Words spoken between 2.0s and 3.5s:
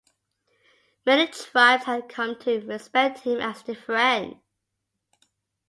come to respect him